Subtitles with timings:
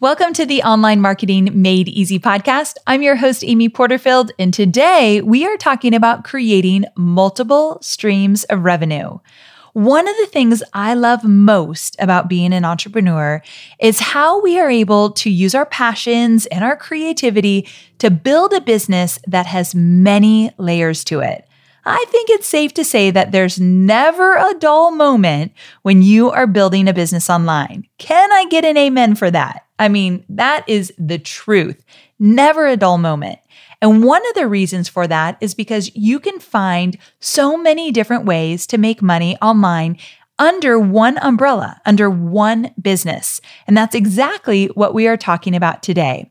[0.00, 2.76] Welcome to the Online Marketing Made Easy podcast.
[2.86, 8.64] I'm your host, Amy Porterfield, and today we are talking about creating multiple streams of
[8.64, 9.18] revenue.
[9.74, 13.42] One of the things I love most about being an entrepreneur
[13.78, 18.62] is how we are able to use our passions and our creativity to build a
[18.62, 21.46] business that has many layers to it.
[21.84, 26.46] I think it's safe to say that there's never a dull moment when you are
[26.46, 27.86] building a business online.
[27.98, 29.66] Can I get an amen for that?
[29.80, 31.82] I mean, that is the truth.
[32.18, 33.38] Never a dull moment.
[33.82, 38.26] And one of the reasons for that is because you can find so many different
[38.26, 39.96] ways to make money online
[40.38, 43.40] under one umbrella, under one business.
[43.66, 46.30] And that's exactly what we are talking about today.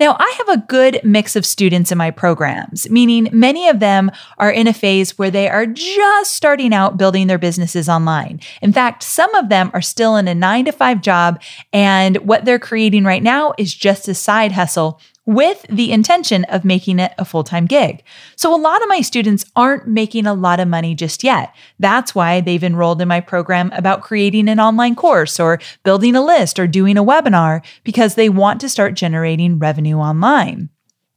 [0.00, 4.10] Now, I have a good mix of students in my programs, meaning many of them
[4.38, 8.40] are in a phase where they are just starting out building their businesses online.
[8.62, 12.44] In fact, some of them are still in a nine to five job, and what
[12.44, 17.12] they're creating right now is just a side hustle with the intention of making it
[17.18, 18.02] a full time gig.
[18.34, 21.54] So, a lot of my students aren't making a lot of money just yet.
[21.78, 26.24] That's why they've enrolled in my program about creating an online course or building a
[26.24, 30.70] list or doing a webinar because they want to start generating revenue online.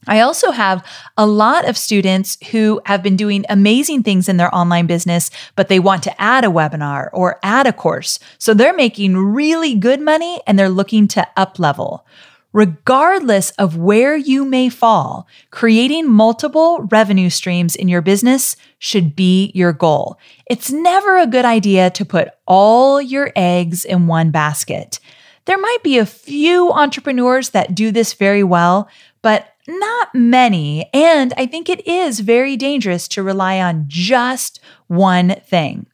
[0.08, 4.54] I also have a lot of students who have been doing amazing things in their
[4.54, 8.20] online business, but they want to add a webinar or add a course.
[8.40, 12.06] So they're making really good money and they're looking to up level.
[12.54, 19.52] Regardless of where you may fall, creating multiple revenue streams in your business should be
[19.56, 20.18] your goal.
[20.48, 25.00] It's never a good idea to put all your eggs in one basket.
[25.46, 28.90] There might be a few entrepreneurs that do this very well,
[29.22, 30.90] but not many.
[30.94, 35.88] And I think it is very dangerous to rely on just one thing.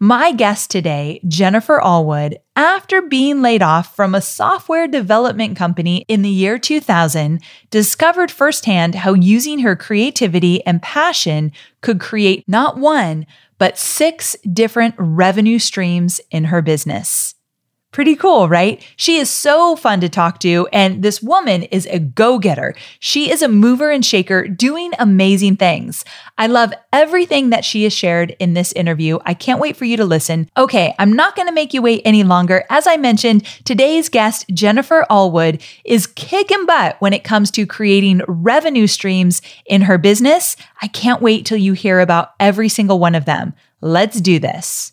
[0.00, 6.22] My guest today, Jennifer Allwood, after being laid off from a software development company in
[6.22, 11.50] the year 2000, discovered firsthand how using her creativity and passion
[11.80, 13.26] could create not one,
[13.58, 17.34] but six different revenue streams in her business.
[17.90, 18.86] Pretty cool, right?
[18.96, 20.68] She is so fun to talk to.
[20.74, 22.74] And this woman is a go getter.
[23.00, 26.04] She is a mover and shaker doing amazing things.
[26.36, 29.18] I love everything that she has shared in this interview.
[29.24, 30.50] I can't wait for you to listen.
[30.54, 32.62] Okay, I'm not going to make you wait any longer.
[32.68, 38.20] As I mentioned, today's guest, Jennifer Allwood, is kicking butt when it comes to creating
[38.28, 40.56] revenue streams in her business.
[40.82, 43.54] I can't wait till you hear about every single one of them.
[43.80, 44.92] Let's do this.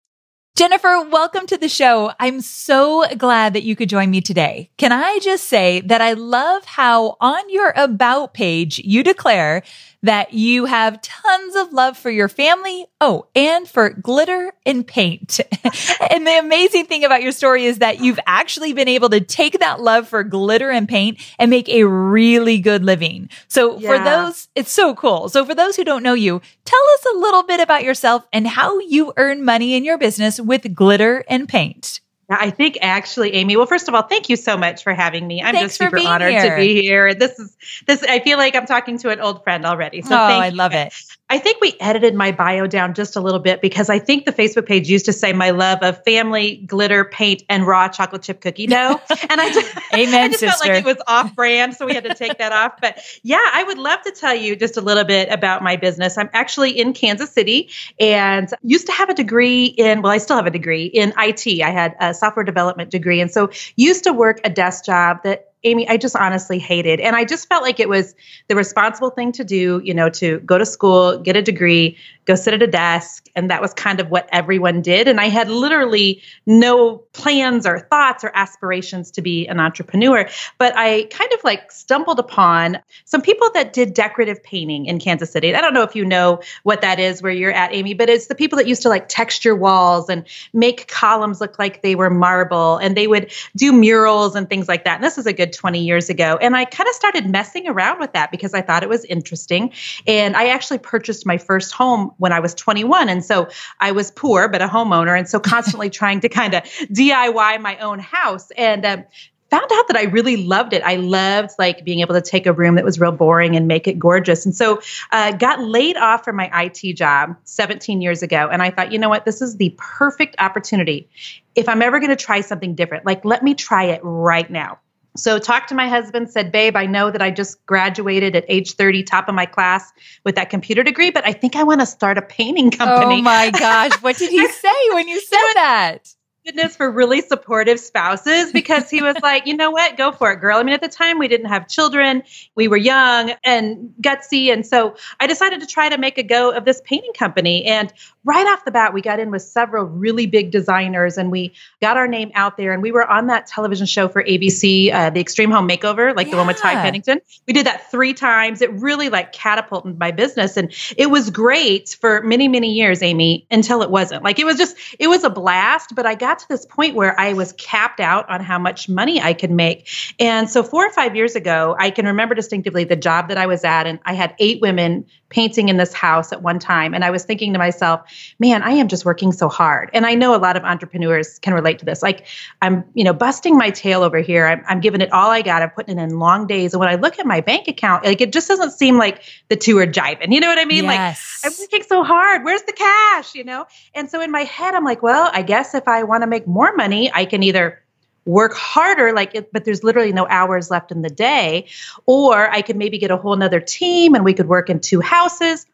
[0.53, 2.11] Jennifer, welcome to the show.
[2.19, 4.69] I'm so glad that you could join me today.
[4.77, 9.63] Can I just say that I love how on your about page you declare
[10.03, 12.85] that you have tons of love for your family.
[12.99, 15.39] Oh, and for glitter and paint.
[16.09, 19.59] and the amazing thing about your story is that you've actually been able to take
[19.59, 23.29] that love for glitter and paint and make a really good living.
[23.47, 23.89] So yeah.
[23.89, 25.29] for those, it's so cool.
[25.29, 28.47] So for those who don't know you, tell us a little bit about yourself and
[28.47, 32.01] how you earn money in your business with glitter and paint.
[32.31, 33.57] I think actually, Amy.
[33.57, 35.41] Well, first of all, thank you so much for having me.
[35.41, 36.49] I'm Thanks just super honored here.
[36.49, 37.13] to be here.
[37.13, 37.57] This is
[37.87, 38.03] this.
[38.03, 40.01] I feel like I'm talking to an old friend already.
[40.01, 40.93] So oh, thank I love it.
[41.31, 44.33] I think we edited my bio down just a little bit because I think the
[44.33, 48.41] Facebook page used to say my love of family, glitter, paint, and raw chocolate chip
[48.41, 48.99] cookie dough,
[49.29, 50.57] and I just, Amen, I just sister.
[50.57, 52.73] felt like it was off brand, so we had to take that off.
[52.81, 56.17] But yeah, I would love to tell you just a little bit about my business.
[56.17, 60.01] I'm actually in Kansas City and used to have a degree in.
[60.01, 61.61] Well, I still have a degree in IT.
[61.61, 65.50] I had a software development degree, and so used to work a desk job that
[65.63, 66.99] Amy, I just honestly hated.
[66.99, 68.15] And I just felt like it was
[68.47, 72.35] the responsible thing to do, you know, to go to school, get a degree, go
[72.35, 73.29] sit at a desk.
[73.35, 75.07] And that was kind of what everyone did.
[75.07, 80.27] And I had literally no plans or thoughts or aspirations to be an entrepreneur.
[80.57, 85.31] But I kind of like stumbled upon some people that did decorative painting in Kansas
[85.31, 85.55] City.
[85.55, 88.27] I don't know if you know what that is where you're at, Amy, but it's
[88.27, 92.09] the people that used to like texture walls and make columns look like they were
[92.09, 94.95] marble and they would do murals and things like that.
[94.95, 96.37] And this is a good 20 years ago.
[96.41, 99.71] And I kind of started messing around with that because I thought it was interesting.
[100.05, 103.09] And I actually purchased my first home when I was 21.
[103.09, 105.17] And so I was poor, but a homeowner.
[105.17, 108.51] And so constantly trying to kind of DIY my own house.
[108.51, 109.03] And um,
[109.49, 110.81] found out that I really loved it.
[110.83, 113.87] I loved like being able to take a room that was real boring and make
[113.87, 114.45] it gorgeous.
[114.45, 114.81] And so
[115.11, 118.47] uh, got laid off from my IT job 17 years ago.
[118.49, 119.25] And I thought, you know what?
[119.25, 121.09] This is the perfect opportunity.
[121.55, 124.79] If I'm ever going to try something different, like let me try it right now.
[125.15, 128.75] So talked to my husband, said, babe, I know that I just graduated at age
[128.75, 129.91] 30, top of my class
[130.23, 133.19] with that computer degree, but I think I want to start a painting oh company.
[133.19, 133.93] Oh my gosh.
[134.01, 136.15] What did he say when you said that?
[136.45, 140.37] Goodness for really supportive spouses because he was like, you know what, go for it,
[140.37, 140.57] girl.
[140.57, 142.23] I mean, at the time we didn't have children,
[142.55, 144.51] we were young and gutsy.
[144.51, 147.65] And so I decided to try to make a go of this painting company.
[147.65, 147.93] And
[148.23, 151.95] right off the bat, we got in with several really big designers and we got
[151.95, 152.73] our name out there.
[152.73, 156.31] And we were on that television show for ABC, uh, the Extreme Home Makeover, like
[156.31, 157.21] the one with Ty Pennington.
[157.47, 158.61] We did that three times.
[158.61, 160.57] It really like catapulted my business.
[160.57, 164.23] And it was great for many, many years, Amy, until it wasn't.
[164.23, 167.19] Like it was just, it was a blast, but I got to this point where
[167.19, 169.89] I was capped out on how much money I could make.
[170.19, 173.45] And so four or five years ago, I can remember distinctively the job that I
[173.47, 176.93] was at, and I had eight women painting in this house at one time.
[176.93, 178.01] And I was thinking to myself,
[178.39, 179.89] man, I am just working so hard.
[179.93, 182.03] And I know a lot of entrepreneurs can relate to this.
[182.03, 182.27] Like
[182.61, 184.45] I'm, you know, busting my tail over here.
[184.45, 185.63] I'm, I'm giving it all I got.
[185.63, 186.73] I'm putting it in long days.
[186.73, 189.55] And when I look at my bank account, like it just doesn't seem like the
[189.55, 190.31] two are jiving.
[190.31, 190.85] You know what I mean?
[190.85, 191.17] Like.
[191.43, 192.43] I'm working so hard.
[192.43, 193.33] Where's the cash?
[193.33, 193.65] You know?
[193.95, 196.47] And so in my head, I'm like, well, I guess if I want to make
[196.47, 197.80] more money, I can either
[198.25, 201.67] work harder, like it, but there's literally no hours left in the day,
[202.05, 205.01] or I could maybe get a whole nother team and we could work in two
[205.01, 205.65] houses.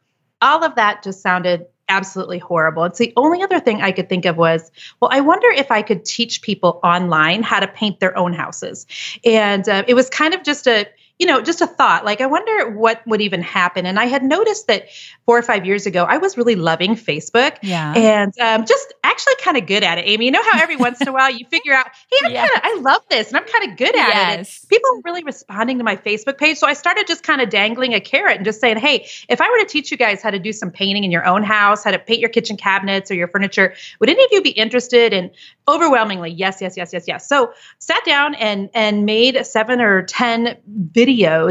[0.41, 2.83] All of that just sounded absolutely horrible.
[2.83, 5.81] It's the only other thing I could think of was, well, I wonder if I
[5.81, 8.85] could teach people online how to paint their own houses.
[9.23, 10.85] And uh, it was kind of just a,
[11.19, 12.05] you know, just a thought.
[12.05, 13.85] Like, I wonder what would even happen.
[13.85, 14.87] And I had noticed that
[15.25, 17.93] four or five years ago, I was really loving Facebook yeah.
[17.95, 20.25] and um, just actually kind of good at it, Amy.
[20.25, 22.49] You know how every once in a while you figure out, hey, I'm Yes.
[22.49, 24.37] kind of, I love this, and I'm kind of good at it.
[24.37, 27.49] And people were really responding to my Facebook page, so I started just kind of
[27.49, 30.29] dangling a carrot and just saying, hey, if I were to teach you guys how
[30.29, 33.15] to do some painting in your own house, how to paint your kitchen cabinets or
[33.15, 35.13] your furniture, would any of you be interested?
[35.13, 35.31] And
[35.67, 37.27] overwhelmingly, yes, yes, yes, yes, yes.
[37.27, 40.57] So sat down and and made seven or ten
[40.91, 41.06] videos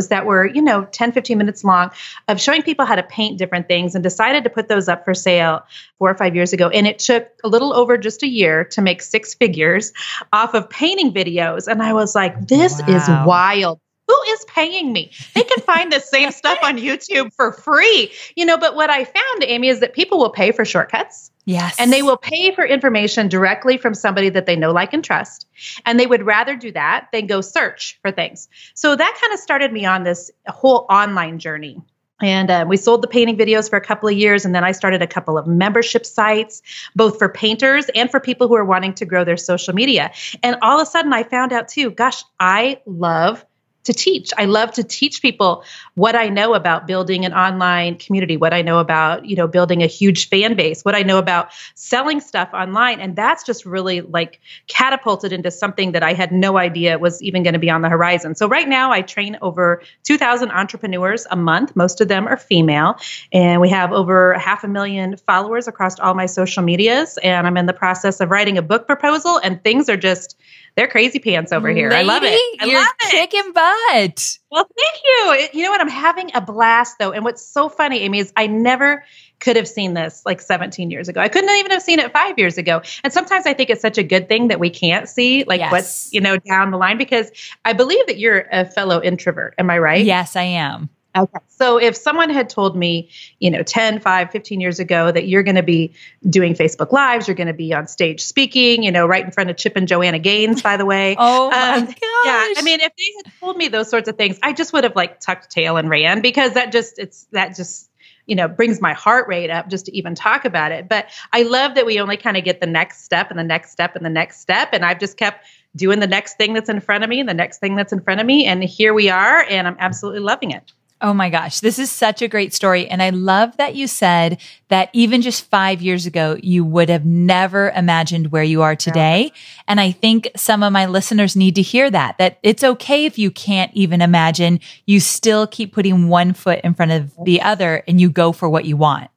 [0.09, 1.90] that were, you know, 10, 15 minutes long
[2.28, 5.14] of showing people how to paint different things and decided to put those up for
[5.14, 5.62] sale
[5.99, 6.69] four or five years ago.
[6.69, 9.92] And it took a little over just a year to make six figures
[10.33, 11.69] off of painting videos.
[11.69, 13.80] And I was like, this is wild.
[14.06, 15.10] Who is paying me?
[15.34, 18.12] They can find the same stuff on YouTube for free.
[18.36, 21.76] You know, but what I found, Amy, is that people will pay for shortcuts yes.
[21.78, 25.48] and they will pay for information directly from somebody that they know, like, and trust.
[25.86, 28.48] And they would rather do that than go search for things.
[28.75, 31.80] So that kind of started me on this whole online journey.
[32.22, 34.44] And uh, we sold the painting videos for a couple of years.
[34.44, 36.62] And then I started a couple of membership sites,
[36.94, 40.10] both for painters and for people who are wanting to grow their social media.
[40.42, 43.44] And all of a sudden, I found out too gosh, I love
[43.87, 44.31] to teach.
[44.37, 45.64] I love to teach people
[45.95, 49.83] what I know about building an online community, what I know about, you know, building
[49.83, 53.00] a huge fan base, what I know about selling stuff online.
[53.00, 57.43] And that's just really like catapulted into something that I had no idea was even
[57.43, 58.35] going to be on the horizon.
[58.35, 61.75] So right now I train over 2,000 entrepreneurs a month.
[61.75, 62.97] Most of them are female.
[63.33, 67.19] And we have over half a million followers across all my social medias.
[67.23, 70.37] And I'm in the process of writing a book proposal and things are just
[70.76, 71.88] they're crazy pants over here.
[71.90, 72.38] Lady, I love it.
[72.61, 73.11] I you're love it.
[73.11, 74.38] kicking butt.
[74.50, 75.33] Well, thank you.
[75.45, 75.80] It- You know what?
[75.80, 77.12] I'm having a blast though.
[77.12, 79.04] And what's so funny, Amy, is I never
[79.40, 81.21] could have seen this like 17 years ago.
[81.21, 82.80] I couldn't even have seen it five years ago.
[83.04, 85.73] And sometimes I think it's such a good thing that we can't see like Yes.
[85.73, 87.30] what's, you know, down the line because
[87.64, 89.54] I believe that you're a fellow introvert.
[89.59, 90.04] Am I right?
[90.04, 90.88] Yes, I am.
[91.16, 91.38] Okay.
[91.49, 93.08] So if someone had told me,
[93.40, 95.94] you know, 10, 5, 15 years ago that you're going to be
[96.28, 99.49] doing Facebook Lives, you're going to be on stage speaking, you know, right in front
[99.50, 101.16] of Chip and Joanna Gaines, by the way.
[101.28, 101.96] Oh my Um, gosh.
[102.25, 104.85] Yeah, I mean, if they had told me those sorts of things, I just would
[104.85, 107.90] have like tucked tail and ran because that just it's that just
[108.26, 110.88] you know brings my heart rate up just to even talk about it.
[110.88, 113.70] But I love that we only kind of get the next step and the next
[113.73, 116.80] step and the next step, and I've just kept doing the next thing that's in
[116.80, 119.08] front of me and the next thing that's in front of me, and here we
[119.11, 120.73] are, and I'm absolutely loving it.
[121.03, 122.88] Oh my gosh, this is such a great story.
[122.88, 127.05] And I love that you said that even just five years ago, you would have
[127.05, 129.31] never imagined where you are today.
[129.69, 133.19] And I think some of my listeners need to hear that, that it's okay if
[133.19, 134.59] you can't even imagine.
[134.87, 138.49] You still keep putting one foot in front of the other and you go for
[138.49, 139.11] what you want.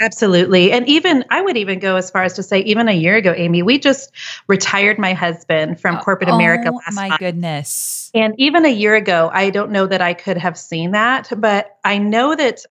[0.00, 0.72] Absolutely.
[0.72, 3.34] And even, I would even go as far as to say, even a year ago,
[3.36, 4.12] Amy, we just
[4.46, 7.20] retired my husband from oh, corporate America Oh last my month.
[7.20, 8.10] goodness.
[8.14, 11.78] And even a year ago, I don't know that I could have seen that, but
[11.84, 12.64] I know that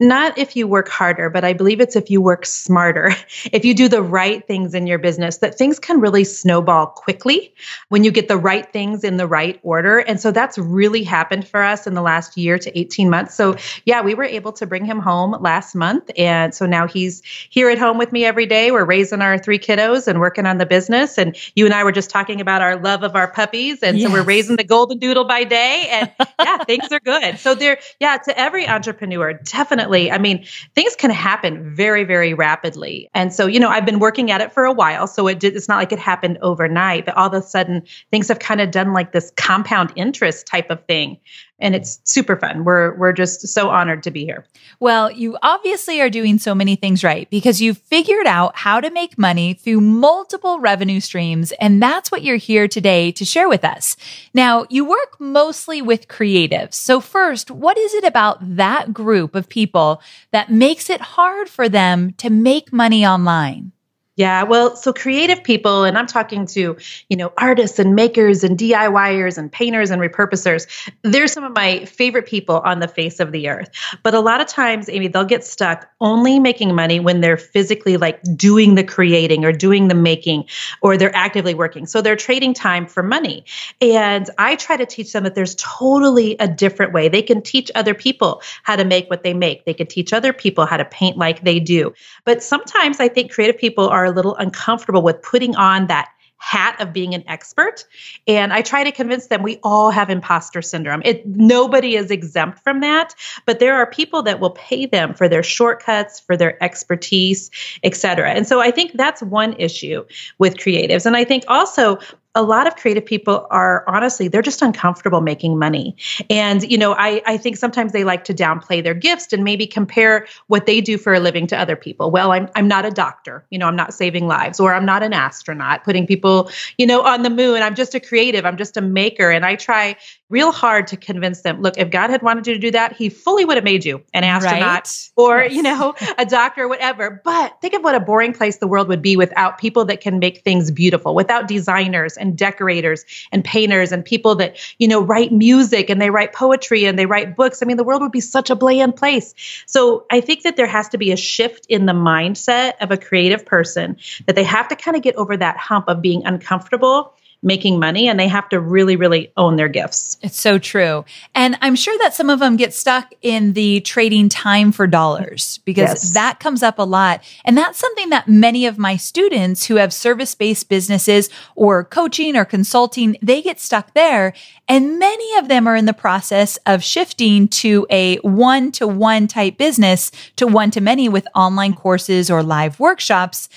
[0.00, 3.14] not if you work harder, but I believe it's if you work smarter.
[3.52, 7.54] If you do the right things in your business, that things can really snowball quickly
[7.88, 9.98] when you get the right things in the right order.
[9.98, 13.34] And so that's really happened for us in the last year to 18 months.
[13.34, 16.10] So, yeah, we were able to bring him home last month.
[16.16, 18.70] And so now he's here at home with me every day.
[18.70, 21.16] We're raising our three kiddos and working on the business.
[21.16, 23.82] And you and I were just talking about our love of our puppies.
[23.82, 25.86] And so we're raising the golden doodle by day.
[25.90, 27.38] And yeah, things are good.
[27.38, 29.67] So there, yeah, to every entrepreneur, definitely.
[29.70, 30.44] I mean,
[30.74, 33.08] things can happen very, very rapidly.
[33.14, 35.06] And so, you know, I've been working at it for a while.
[35.06, 38.28] So it did, it's not like it happened overnight, but all of a sudden things
[38.28, 41.18] have kind of done like this compound interest type of thing.
[41.60, 42.64] And it's super fun.
[42.64, 44.46] We're we're just so honored to be here.
[44.78, 48.90] Well, you obviously are doing so many things right because you've figured out how to
[48.90, 51.52] make money through multiple revenue streams.
[51.60, 53.96] And that's what you're here today to share with us.
[54.34, 56.74] Now, you work mostly with creatives.
[56.74, 60.00] So first, what is it about that group of people
[60.30, 63.72] that makes it hard for them to make money online?
[64.18, 66.76] Yeah, well, so creative people, and I'm talking to,
[67.08, 70.66] you know, artists and makers and DIYers and painters and repurposers.
[71.04, 73.70] They're some of my favorite people on the face of the earth.
[74.02, 77.96] But a lot of times, Amy, they'll get stuck only making money when they're physically
[77.96, 80.46] like doing the creating or doing the making
[80.82, 81.86] or they're actively working.
[81.86, 83.44] So they're trading time for money.
[83.80, 87.08] And I try to teach them that there's totally a different way.
[87.08, 89.64] They can teach other people how to make what they make.
[89.64, 91.94] They can teach other people how to paint like they do.
[92.24, 96.08] But sometimes I think creative people are a little uncomfortable with putting on that
[96.40, 97.84] hat of being an expert.
[98.28, 101.02] And i try to convince them we all have imposter syndrome.
[101.04, 105.28] It nobody is exempt from that but there are people that will pay them for
[105.28, 107.50] their shortcuts for their expertise
[107.82, 108.30] et cetera.
[108.30, 110.04] And so i think that's one issue
[110.38, 111.06] with creatives.
[111.06, 111.98] And i think also
[112.34, 115.96] a lot of creative people are honestly they're just uncomfortable making money.
[116.30, 119.66] And you know I, I think sometimes they like to downplay their gifts and maybe
[119.66, 122.10] compare what they do for a living to other people.
[122.10, 125.02] Well i'm, I'm not a doctor you know i'm not saving lives or i'm not
[125.02, 127.62] an astronaut putting people you know on the moon.
[127.62, 129.30] I'm just a creative i'm just a maker.
[129.30, 129.96] And i try
[130.28, 133.08] real hard to convince them look if god had wanted you to do that he
[133.08, 135.10] fully would have made you an astronaut Right?
[135.16, 135.52] or Yes.
[135.54, 137.20] you know a doctor or whatever.
[137.24, 140.18] But think of what a boring place the world would be without people that can
[140.18, 145.32] make things beautiful without designers and decorators and painters and people that you know write
[145.32, 147.62] music and they write poetry and they write books.
[147.62, 149.34] I mean the world would be such a bland place.
[149.66, 152.96] So i think that there has to be a shift in the mindset of a
[152.96, 153.96] creative person
[154.26, 158.08] that they have to kind of get over that hump of being uncomfortable making money
[158.08, 161.04] and they have to really really own their gifts It's so true.
[161.34, 165.60] And I'm sure that some of them get stuck in the trading time for dollars
[165.64, 166.14] because Yes.
[166.14, 167.22] that comes up a lot.
[167.44, 172.34] And that's something that many of my students who have service based businesses or coaching
[172.34, 174.32] or consulting, they get stuck there.
[174.66, 179.28] And many of them are in the process of shifting to a one to one
[179.28, 183.48] type business to one to many with online courses or live workshops.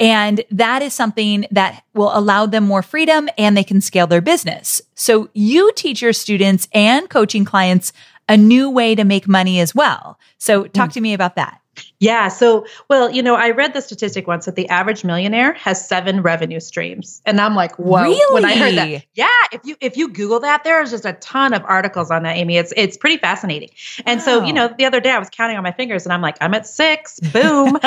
[0.00, 4.22] And that is something that will allow them more freedom and they can scale their
[4.22, 4.80] business.
[4.94, 7.92] So you teach your students and coaching clients
[8.26, 10.18] a new way to make money as well.
[10.38, 10.94] So talk hmm.
[10.94, 11.59] to me about that.
[11.98, 12.28] Yeah.
[12.28, 16.22] So, well, you know, I read the statistic once that the average millionaire has seven
[16.22, 18.14] revenue streams, and I'm like, whoa!
[18.32, 19.28] When I heard that, yeah.
[19.52, 22.56] If you if you Google that, there's just a ton of articles on that, Amy.
[22.56, 23.70] It's it's pretty fascinating.
[24.06, 26.22] And so, you know, the other day I was counting on my fingers, and I'm
[26.22, 27.20] like, I'm at six.
[27.20, 27.78] Boom.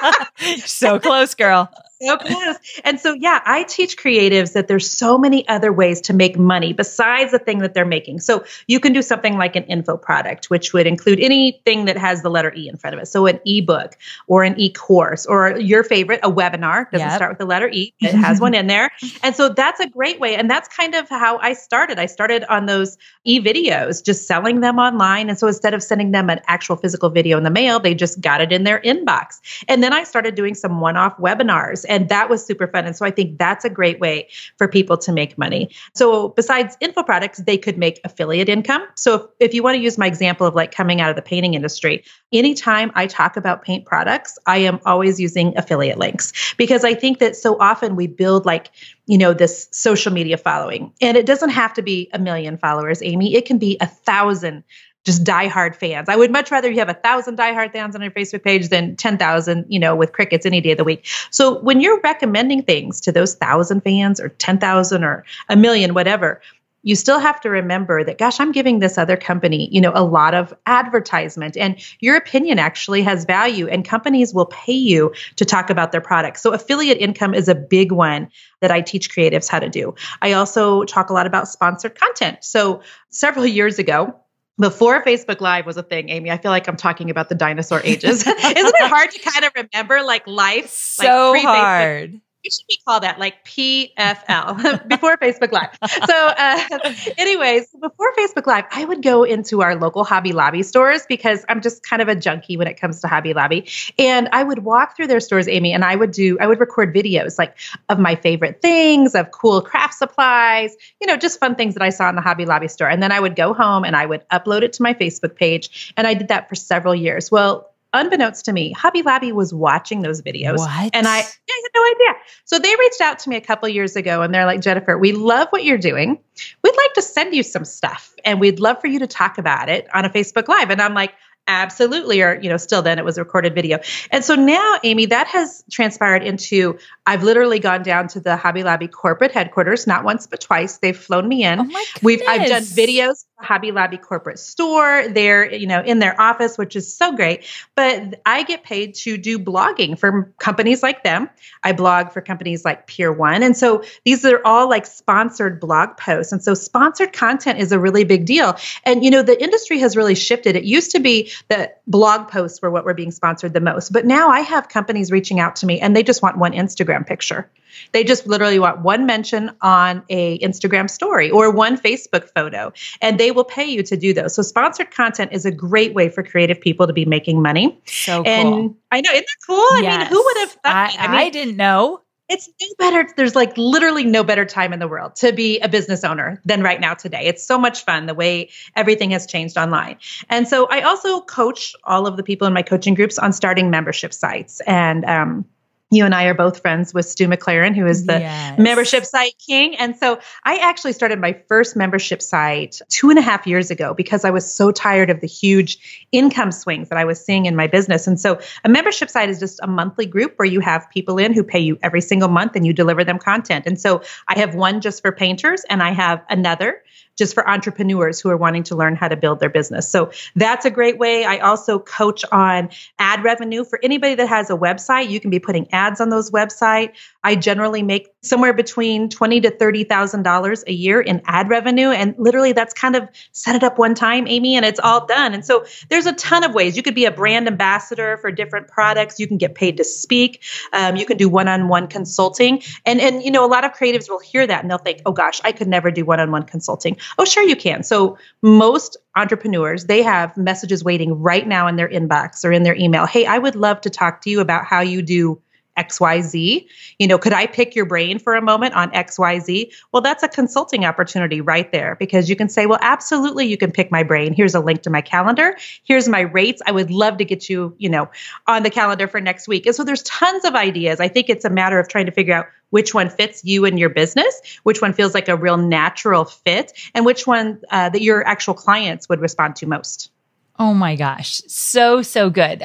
[0.58, 1.70] so close, girl.
[2.02, 2.56] So close.
[2.84, 6.72] And so, yeah, I teach creatives that there's so many other ways to make money
[6.72, 8.20] besides the thing that they're making.
[8.20, 12.22] So you can do something like an info product, which would include anything that has
[12.22, 13.06] the letter E in front of it.
[13.06, 13.96] So an ebook
[14.28, 17.16] or an e-course or your favorite, a webinar doesn't yep.
[17.16, 17.92] start with the letter E.
[18.00, 18.90] It has one in there.
[19.22, 20.36] And so that's a great way.
[20.36, 21.98] And that's kind of how I started.
[21.98, 25.28] I started on those e-videos, just selling them online.
[25.28, 28.20] And so instead of sending them an actual physical video in the mail, they just
[28.20, 29.40] got it in their inbox.
[29.68, 32.86] And then I started doing some one-off webinars and that was super fun.
[32.86, 35.68] And so I think that's a great way for people to make money.
[35.92, 38.86] So besides info products, they could make affiliate income.
[38.94, 41.22] So if, if you want to use my example of like coming out of the
[41.22, 46.84] painting industry, anytime I talk about paint products, I am always using affiliate links because
[46.84, 48.70] I think that so often we build like,
[49.06, 50.92] you know, this social media following.
[51.00, 53.34] And it doesn't have to be a million followers, Amy.
[53.34, 54.62] It can be a thousand
[55.04, 56.08] just diehard fans.
[56.08, 58.96] I would much rather you have a thousand diehard fans on your Facebook page than
[58.96, 61.06] 10,000, you know, with crickets any day of the week.
[61.30, 66.40] So when you're recommending things to those thousand fans or 10,000 or a million, whatever,
[66.82, 70.02] you still have to remember that gosh i'm giving this other company you know a
[70.02, 75.44] lot of advertisement and your opinion actually has value and companies will pay you to
[75.44, 78.30] talk about their products so affiliate income is a big one
[78.60, 82.38] that i teach creatives how to do i also talk a lot about sponsored content
[82.40, 82.80] so
[83.10, 84.14] several years ago
[84.58, 87.80] before Facebook Live was a thing, Amy, I feel like I'm talking about the dinosaur
[87.84, 88.20] ages.
[88.26, 90.68] Isn't it hard to kind of remember like life?
[90.68, 95.70] So like hard it should be called that, like PFL, before Facebook Live.
[96.10, 101.04] So, uh, anyways, before Facebook Live, I would go into our local Hobby Lobby stores
[101.06, 103.68] because I'm just kind of a junkie when it comes to Hobby Lobby.
[103.98, 106.94] And I would walk through their stores, Amy, and I would do, I would record
[106.94, 107.56] videos like
[107.88, 111.90] of my favorite things, of cool craft supplies, you know, just fun things that I
[111.90, 112.88] saw in the Hobby Lobby store.
[112.88, 115.92] And then I would go home and I would upload it to my Facebook page.
[115.96, 117.30] And I did that for several years.
[117.30, 120.58] Well, unbeknownst to me, Hobby Lobby was watching those videos.
[120.58, 120.90] What?
[120.94, 122.22] And I, I had no idea.
[122.44, 125.12] So they reached out to me a couple years ago and they're like, Jennifer, we
[125.12, 126.18] love what you're doing.
[126.62, 129.68] We'd like to send you some stuff and we'd love for you to talk about
[129.68, 130.70] it on a Facebook Live.
[130.70, 131.14] And I'm like,
[131.48, 133.78] absolutely or you know still then it was a recorded video
[134.12, 138.62] and so now amy that has transpired into i've literally gone down to the hobby
[138.62, 142.62] lobby corporate headquarters not once but twice they've flown me in oh we've i've done
[142.62, 145.08] videos Hobby Lobby corporate store.
[145.08, 147.46] They're, you know, in their office, which is so great.
[147.74, 151.28] But I get paid to do blogging for companies like them.
[151.62, 153.42] I blog for companies like Pier One.
[153.42, 156.32] And so these are all like sponsored blog posts.
[156.32, 158.56] And so sponsored content is a really big deal.
[158.84, 160.56] And, you know, the industry has really shifted.
[160.56, 163.92] It used to be that blog posts were what were being sponsored the most.
[163.92, 167.06] But now I have companies reaching out to me and they just want one Instagram
[167.06, 167.50] picture.
[167.92, 173.18] They just literally want one mention on a Instagram story or one Facebook photo, and
[173.18, 174.34] they will pay you to do those.
[174.34, 177.80] So sponsored content is a great way for creative people to be making money.
[177.86, 178.76] So and cool.
[178.90, 179.82] I know, isn't that cool?
[179.82, 179.94] Yes.
[179.94, 180.64] I mean, who would have thought?
[180.64, 184.72] I, I, mean, I didn't know it's no better there's like literally no better time
[184.72, 187.84] in the world to be a business owner than right now today it's so much
[187.84, 189.96] fun the way everything has changed online
[190.28, 193.68] and so i also coach all of the people in my coaching groups on starting
[193.68, 195.44] membership sites and um,
[195.90, 198.58] you and I are both friends with Stu McLaren, who is the yes.
[198.58, 199.76] membership site king.
[199.76, 203.92] And so I actually started my first membership site two and a half years ago
[203.92, 207.56] because I was so tired of the huge income swings that I was seeing in
[207.56, 208.06] my business.
[208.06, 211.32] And so a membership site is just a monthly group where you have people in
[211.32, 213.66] who pay you every single month and you deliver them content.
[213.66, 216.82] And so I have one just for painters and I have another
[217.20, 219.86] just for entrepreneurs who are wanting to learn how to build their business.
[219.86, 221.26] So that's a great way.
[221.26, 225.10] I also coach on ad revenue for anybody that has a website.
[225.10, 226.94] You can be putting ads on those website.
[227.22, 231.88] I generally make somewhere between twenty to thirty thousand dollars a year in ad revenue,
[231.88, 235.34] and literally that's kind of set it up one time, Amy, and it's all done.
[235.34, 238.68] And so there's a ton of ways you could be a brand ambassador for different
[238.68, 239.18] products.
[239.18, 240.42] You can get paid to speak.
[240.72, 244.20] Um, you can do one-on-one consulting, and and you know a lot of creatives will
[244.20, 246.96] hear that and they'll think, oh gosh, I could never do one-on-one consulting.
[247.18, 247.82] Oh, sure you can.
[247.82, 252.76] So most entrepreneurs, they have messages waiting right now in their inbox or in their
[252.76, 253.06] email.
[253.06, 255.40] Hey, I would love to talk to you about how you do
[255.78, 256.66] XYZ.
[256.98, 259.72] You know, could I pick your brain for a moment on XYZ?
[259.92, 263.72] Well, that's a consulting opportunity right there because you can say, well, absolutely, you can
[263.72, 264.32] pick my brain.
[264.32, 265.56] Here's a link to my calendar.
[265.84, 266.60] Here's my rates.
[266.66, 268.08] I would love to get you, you know,
[268.46, 269.66] on the calendar for next week.
[269.66, 271.00] And so there's tons of ideas.
[271.00, 273.78] I think it's a matter of trying to figure out which one fits you and
[273.78, 278.02] your business, which one feels like a real natural fit, and which one uh, that
[278.02, 280.10] your actual clients would respond to most.
[280.58, 282.64] Oh my gosh, so, so good.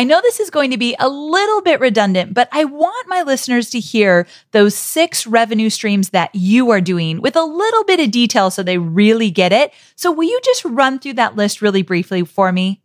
[0.00, 3.20] I know this is going to be a little bit redundant, but I want my
[3.20, 8.00] listeners to hear those six revenue streams that you are doing with a little bit
[8.00, 9.74] of detail so they really get it.
[9.96, 12.79] So, will you just run through that list really briefly for me?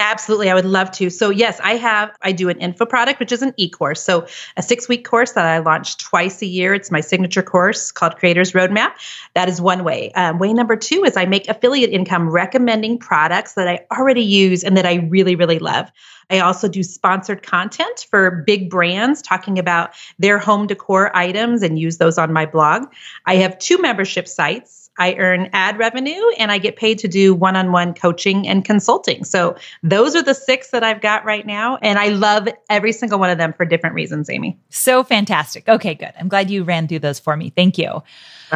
[0.00, 1.10] Absolutely, I would love to.
[1.10, 4.02] So, yes, I have, I do an info product, which is an e course.
[4.02, 6.72] So, a six week course that I launch twice a year.
[6.72, 8.92] It's my signature course called Creators Roadmap.
[9.34, 10.10] That is one way.
[10.12, 14.64] Um, way number two is I make affiliate income recommending products that I already use
[14.64, 15.92] and that I really, really love.
[16.30, 21.78] I also do sponsored content for big brands talking about their home decor items and
[21.78, 22.86] use those on my blog.
[23.26, 24.79] I have two membership sites.
[25.00, 28.64] I earn ad revenue and I get paid to do one on one coaching and
[28.64, 29.24] consulting.
[29.24, 31.78] So those are the six that I've got right now.
[31.80, 34.58] And I love every single one of them for different reasons, Amy.
[34.68, 35.68] So fantastic.
[35.68, 36.12] Okay, good.
[36.20, 37.48] I'm glad you ran through those for me.
[37.48, 38.02] Thank you.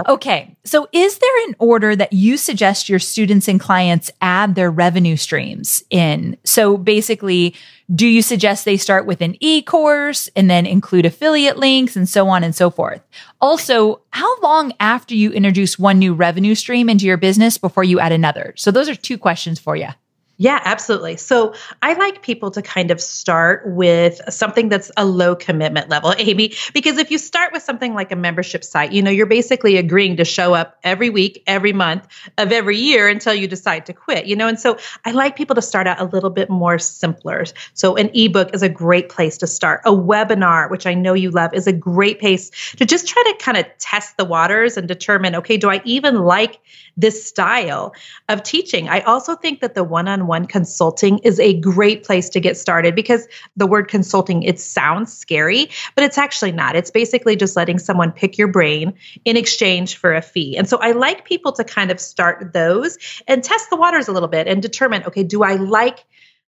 [0.06, 0.54] Okay.
[0.64, 5.16] So is there an order that you suggest your students and clients add their revenue
[5.16, 6.36] streams in?
[6.44, 7.54] So basically,
[7.92, 12.08] do you suggest they start with an e course and then include affiliate links and
[12.08, 13.02] so on and so forth?
[13.40, 18.00] Also, how long after you introduce one new revenue stream into your business before you
[18.00, 18.54] add another?
[18.56, 19.88] So those are two questions for you.
[20.36, 21.16] Yeah, absolutely.
[21.16, 26.12] So I like people to kind of start with something that's a low commitment level,
[26.18, 29.76] Amy, because if you start with something like a membership site, you know, you're basically
[29.76, 33.92] agreeing to show up every week, every month of every year until you decide to
[33.92, 34.48] quit, you know?
[34.48, 37.44] And so I like people to start out a little bit more simpler.
[37.74, 39.82] So an ebook is a great place to start.
[39.84, 43.44] A webinar, which I know you love, is a great place to just try to
[43.44, 46.60] kind of test the waters and determine, okay, do I even like
[46.96, 47.94] this style
[48.28, 48.88] of teaching?
[48.88, 52.56] I also think that the one on one consulting is a great place to get
[52.56, 56.76] started because the word consulting, it sounds scary, but it's actually not.
[56.76, 60.56] It's basically just letting someone pick your brain in exchange for a fee.
[60.56, 64.12] And so I like people to kind of start those and test the waters a
[64.12, 66.04] little bit and determine okay, do I like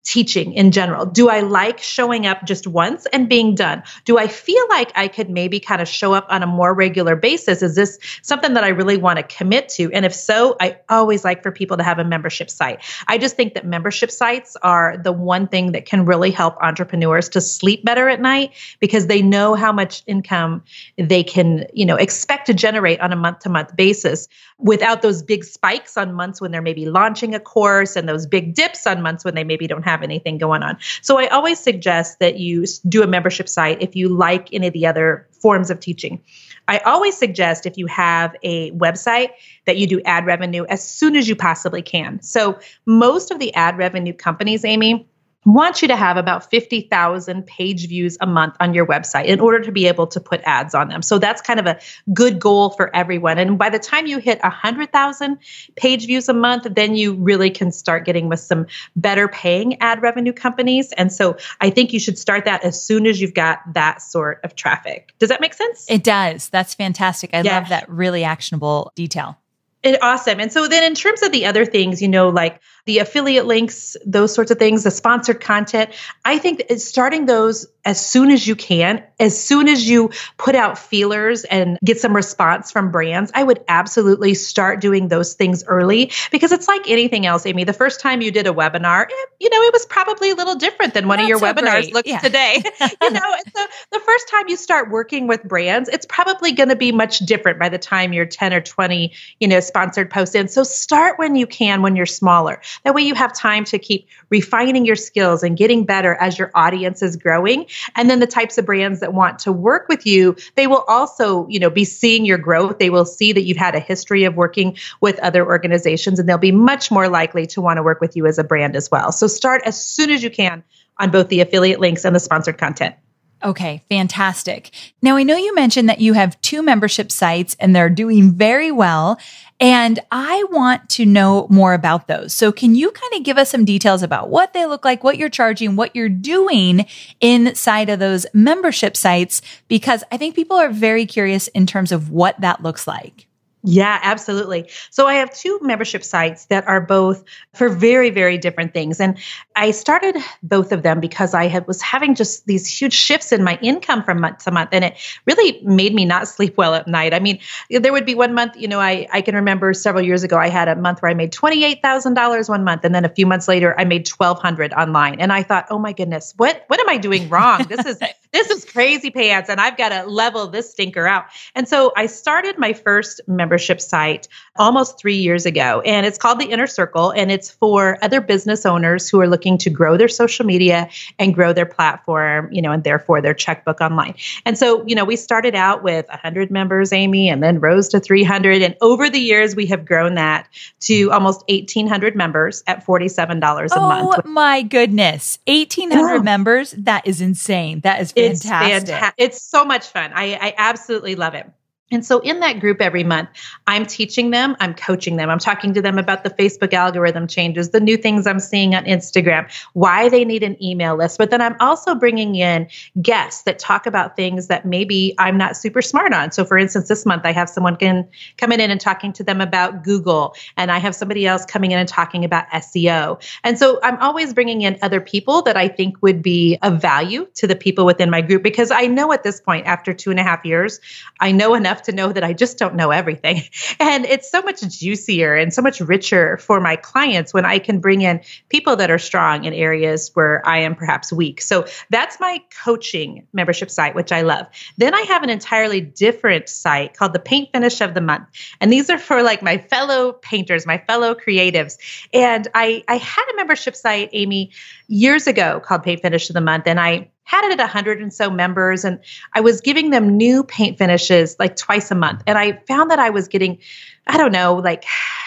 [0.07, 1.05] teaching in general?
[1.05, 3.83] Do I like showing up just once and being done?
[4.05, 7.16] Do I feel like I could maybe kind of show up on a more regular
[7.16, 7.61] basis?
[7.61, 9.92] Is this something that I really want to commit to?
[9.92, 12.85] And if so, I always like for people to have a membership site.
[13.09, 17.29] I just think that membership sites are the one thing that can really help entrepreneurs
[17.31, 20.62] to sleep better at night because they know how much income
[20.97, 25.23] they can, you know, expect to generate on a month to month basis without those
[25.23, 29.03] big spikes on months when they're maybe launching a course and those big dips on
[29.03, 30.76] months when they maybe don't have have anything going on.
[31.02, 34.72] So I always suggest that you do a membership site if you like any of
[34.72, 36.22] the other forms of teaching.
[36.68, 39.30] I always suggest if you have a website
[39.66, 42.20] that you do ad revenue as soon as you possibly can.
[42.22, 45.06] So most of the ad revenue companies, Amy,
[45.46, 49.61] want you to have about 50,000 page views a month on your website in order
[49.61, 51.02] to be able to put ads on them.
[51.02, 51.78] So that's kind of a
[52.12, 53.38] good goal for everyone.
[53.38, 55.38] And by the time you hit 100,000
[55.76, 60.02] page views a month, then you really can start getting with some better paying ad
[60.02, 60.92] revenue companies.
[60.92, 64.40] And so I think you should start that as soon as you've got that sort
[64.42, 65.12] of traffic.
[65.20, 65.87] Does that make sense?
[65.88, 66.48] It does.
[66.48, 67.30] That's fantastic.
[67.32, 67.59] I yeah.
[67.59, 69.38] love that really actionable detail.
[69.82, 70.40] It, awesome.
[70.40, 73.96] And so then in terms of the other things, you know, like the affiliate links,
[74.07, 75.90] those sorts of things, the sponsored content,
[76.25, 80.77] I think starting those as soon as you can, as soon as you put out
[80.77, 86.11] feelers and get some response from brands, I would absolutely start doing those things early
[86.33, 87.62] because it's like anything else, Amy.
[87.62, 90.57] The first time you did a webinar, it, you know, it was probably a little
[90.57, 91.94] different than one Not of your so webinars great.
[91.94, 92.18] looks yeah.
[92.18, 92.61] today.
[93.03, 96.77] you know, so the first time you start working with brands, it's probably going to
[96.77, 100.49] be much different by the time you're 10 or 20, you know, sponsored posts in.
[100.49, 102.61] So start when you can when you're smaller.
[102.84, 106.50] That way you have time to keep refining your skills and getting better as your
[106.54, 110.36] audience is growing and then the types of brands that want to work with you,
[110.54, 112.78] they will also, you know, be seeing your growth.
[112.78, 116.38] They will see that you've had a history of working with other organizations and they'll
[116.38, 119.12] be much more likely to want to work with you as a brand as well.
[119.12, 120.62] So start as soon as you can
[120.98, 122.96] on both the affiliate links and the sponsored content.
[123.44, 124.70] Okay, fantastic.
[125.03, 128.72] Now, I know you mentioned that you have two membership sites and they're doing very
[128.72, 129.18] well.
[129.61, 132.35] And I want to know more about those.
[132.35, 135.18] So, can you kind of give us some details about what they look like, what
[135.18, 136.87] you're charging, what you're doing
[137.20, 139.42] inside of those membership sites?
[139.68, 143.27] Because I think people are very curious in terms of what that looks like.
[143.68, 144.70] Yeah, absolutely.
[144.90, 149.00] So I have two membership sites that are both for very, very different things.
[149.00, 149.18] And
[149.57, 153.42] I started both of them because I had was having just these huge shifts in
[153.42, 154.68] my income from month to month.
[154.70, 157.12] And it really made me not sleep well at night.
[157.12, 160.22] I mean, there would be one month, you know, I, I can remember several years
[160.22, 162.85] ago, I had a month where I made $28,000 one month.
[162.85, 165.18] And then a few months later, I made 1200 online.
[165.18, 167.64] And I thought, oh my goodness, what, what am I doing wrong?
[167.68, 167.98] This is,
[168.33, 169.50] this is crazy pants.
[169.50, 171.24] And I've got to level this stinker out.
[171.57, 175.81] And so I started my first membership membership site almost three years ago.
[175.81, 179.57] And it's called the Inner Circle, and it's for other business owners who are looking
[179.59, 183.81] to grow their social media and grow their platform, you know, and therefore their checkbook
[183.81, 184.14] online.
[184.45, 188.01] And so, you know, we started out with 100 members, Amy, and then rose to
[188.01, 188.61] 300.
[188.61, 190.49] And over the years, we have grown that
[190.81, 194.21] to almost 1,800 members at $47 a oh, month.
[194.25, 195.38] Oh, my goodness.
[195.47, 196.23] 1,800 yeah.
[196.23, 196.73] members.
[196.73, 197.81] That is insane.
[197.81, 198.83] That is fantastic.
[198.83, 200.12] It's, fanta- it's so much fun.
[200.14, 201.51] I, I absolutely love it.
[201.92, 203.29] And so in that group every month,
[203.68, 207.70] I'm teaching them, I'm coaching them, I'm talking to them about the Facebook algorithm changes,
[207.70, 211.16] the new things I'm seeing on Instagram, why they need an email list.
[211.16, 212.66] But then I'm also bringing in
[213.01, 216.33] guests that talk about things that maybe I'm not super smart on.
[216.33, 219.40] So for instance, this month I have someone can coming in and talking to them
[219.40, 223.22] about Google, and I have somebody else coming in and talking about SEO.
[223.44, 227.29] And so I'm always bringing in other people that I think would be of value
[227.35, 230.18] to the people within my group because I know at this point, after two and
[230.18, 230.81] a half years,
[231.20, 233.42] I know enough enough to know that I just don't know everything.
[233.78, 237.80] And it's so much juicier and so much richer for my clients when I can
[237.80, 241.42] bring in people that are strong in areas where I am perhaps weak.
[241.42, 244.46] So that's my coaching membership site, which I love.
[244.78, 248.28] Then I have an entirely different site called the Paint Finish of the Month.
[248.60, 251.76] And these are for like my fellow painters, my fellow creatives.
[252.14, 254.52] And I, I had a membership site, Amy,
[254.88, 256.66] years ago called Paint Finish of the Month.
[256.66, 258.98] And I had it at 100 and so members and
[259.34, 262.22] i was giving them new paint finishes like twice a month.
[262.26, 263.58] And i found that i was getting
[264.06, 264.84] i don't know like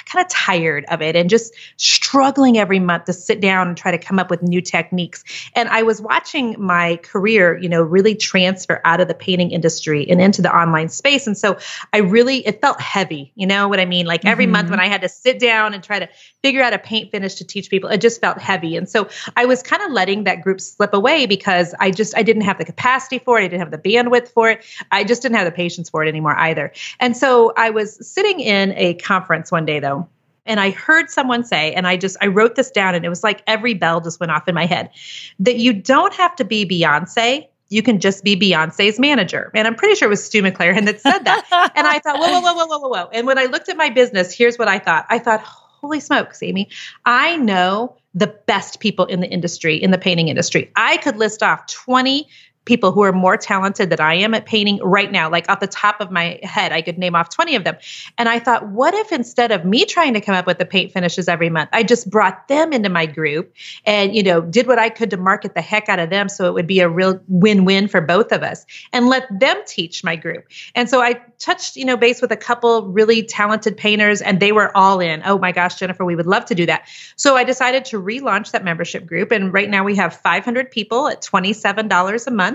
[0.09, 3.91] kind of tired of it and just struggling every month to sit down and try
[3.91, 5.23] to come up with new techniques.
[5.55, 10.09] And I was watching my career, you know, really transfer out of the painting industry
[10.09, 11.27] and into the online space.
[11.27, 11.57] And so
[11.93, 14.05] I really, it felt heavy, you know what I mean?
[14.05, 14.53] Like every mm-hmm.
[14.53, 16.09] month when I had to sit down and try to
[16.41, 18.75] figure out a paint finish to teach people, it just felt heavy.
[18.75, 22.23] And so I was kind of letting that group slip away because I just, I
[22.23, 23.43] didn't have the capacity for it.
[23.43, 24.65] I didn't have the bandwidth for it.
[24.91, 26.71] I just didn't have the patience for it anymore either.
[26.99, 29.98] And so I was sitting in a conference one day though
[30.49, 33.23] and I heard someone say, and I just I wrote this down, and it was
[33.23, 34.89] like every bell just went off in my head,
[35.39, 39.51] that you don't have to be Beyonce you can just be Beyonce's manager.
[39.53, 41.71] And I'm pretty sure it was Stu McLaren that said that.
[41.75, 43.09] and I thought, whoa, whoa, whoa, whoa, whoa, whoa.
[43.13, 45.05] And when I looked at my business, here's what I thought.
[45.09, 46.69] I thought, holy smokes, Amy,
[47.05, 50.71] I know the best people in the industry, in the painting industry.
[50.75, 52.27] I could list off 20
[52.65, 55.29] people who are more talented than I am at painting right now.
[55.29, 57.77] Like off the top of my head, I could name off 20 of them.
[58.17, 60.91] And I thought, what if instead of me trying to come up with the paint
[60.91, 63.53] finishes every month, I just brought them into my group
[63.85, 66.45] and, you know, did what I could to market the heck out of them so
[66.45, 70.15] it would be a real win-win for both of us and let them teach my
[70.15, 70.45] group.
[70.75, 74.51] And so I touched, you know, base with a couple really talented painters and they
[74.51, 75.21] were all in.
[75.25, 76.87] Oh my gosh, Jennifer, we would love to do that.
[77.15, 79.31] So I decided to relaunch that membership group.
[79.31, 82.48] And right now we have 500 people at $27 a month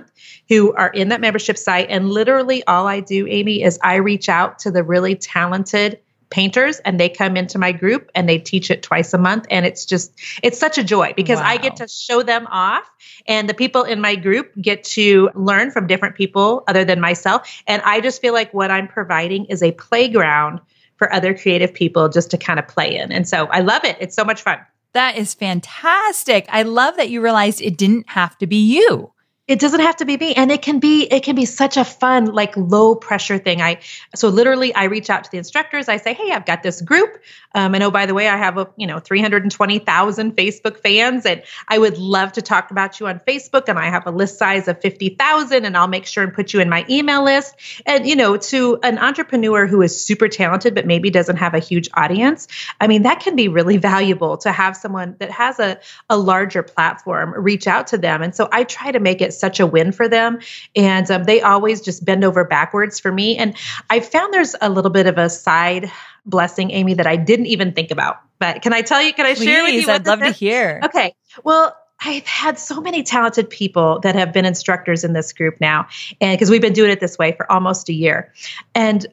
[0.49, 1.89] who are in that membership site.
[1.91, 6.01] And literally all I do, Amy, is I reach out to the really talented
[6.35, 9.47] painters and they come into my group and they teach it twice a month.
[9.51, 11.47] And it's just it's such a joy because wow.
[11.47, 12.91] I get to show them off
[13.29, 17.63] and the people in my group get to learn from different people other than myself.
[17.69, 20.61] And I just feel like what I'm providing is a playground
[20.97, 23.13] for other creative people just to kind of play in.
[23.13, 23.97] And so I love it.
[24.01, 24.59] It's so much fun.
[24.93, 26.47] That is fantastic.
[26.49, 29.13] I love that you realized it didn't have to be you
[29.47, 30.33] it doesn't have to be me.
[30.35, 33.61] And it can be it can be such a fun like low pressure thing.
[33.61, 33.81] I
[34.15, 35.89] so literally i reach out to the instructors.
[35.89, 37.21] I say hey i've got this group.
[37.55, 41.43] Um, and oh by the way i have a you know 320000 facebook fans and
[41.69, 44.67] i would love to talk about you on facebook and i have a list size
[44.67, 47.55] of 50000 and i'll make sure and put you in my email list.
[47.87, 51.59] And you know to an entrepreneur who is super talented but maybe doesn't have a
[51.59, 52.49] huge audience
[52.81, 55.79] i mean that can be really valuable to have someone that has a,
[56.09, 58.23] a larger platform reach out to them.
[58.23, 60.39] And so i try to make it such a win for them.
[60.77, 63.37] And um, they always just bend over backwards for me.
[63.37, 63.57] And
[63.91, 65.91] I found there's a little bit of a side
[66.27, 68.21] blessing, Amy, that I didn't even think about.
[68.39, 69.13] But can I tell you?
[69.13, 69.93] Can I Please, share with you?
[69.93, 70.29] I'd love is?
[70.29, 70.81] to hear.
[70.85, 71.15] Okay.
[71.45, 75.87] Well, I've had so many talented people that have been instructors in this group now,
[76.21, 78.33] and because we've been doing it this way for almost a year.
[78.75, 79.07] And